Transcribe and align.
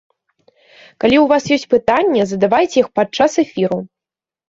Калі 1.01 1.17
ў 1.21 1.25
вас 1.33 1.43
ёсць 1.57 1.71
пытанні, 1.75 2.21
задавайце 2.35 2.77
іх 2.85 2.93
падчас 3.01 3.31
эфіру! 3.49 3.79